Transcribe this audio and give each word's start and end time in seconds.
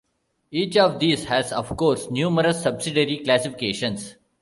Each 0.49 0.77
of 0.77 0.99
these 0.99 1.25
has 1.25 1.53
of 1.53 1.77
course 1.77 2.09
numerous 2.09 2.63
subsidiary 2.63 3.19
classifications. 3.19 4.15